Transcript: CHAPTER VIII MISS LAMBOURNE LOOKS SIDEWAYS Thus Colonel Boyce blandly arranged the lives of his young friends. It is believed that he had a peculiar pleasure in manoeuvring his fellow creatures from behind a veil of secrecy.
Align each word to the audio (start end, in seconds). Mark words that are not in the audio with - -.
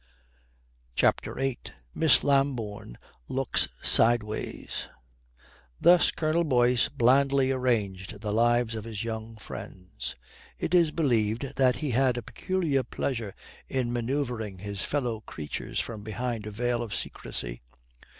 CHAPTER 0.95 1.35
VIII 1.35 1.59
MISS 1.93 2.23
LAMBOURNE 2.23 2.97
LOOKS 3.27 3.67
SIDEWAYS 3.83 4.87
Thus 5.79 6.09
Colonel 6.09 6.43
Boyce 6.43 6.89
blandly 6.89 7.51
arranged 7.51 8.19
the 8.19 8.33
lives 8.33 8.73
of 8.73 8.85
his 8.85 9.03
young 9.03 9.37
friends. 9.37 10.15
It 10.57 10.73
is 10.73 10.89
believed 10.89 11.55
that 11.57 11.75
he 11.85 11.91
had 11.91 12.17
a 12.17 12.23
peculiar 12.23 12.81
pleasure 12.81 13.35
in 13.67 13.93
manoeuvring 13.93 14.57
his 14.57 14.81
fellow 14.83 15.21
creatures 15.21 15.79
from 15.79 16.01
behind 16.01 16.47
a 16.47 16.51
veil 16.51 16.81
of 16.81 16.95
secrecy. 16.95 17.61